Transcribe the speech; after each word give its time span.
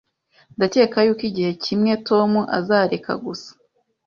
Ndakeka 0.55 0.97
yuko 1.05 1.23
igihe 1.29 1.51
kimwe 1.63 1.91
Tom 2.07 2.31
azareka 2.57 3.11
gusa 3.25 3.51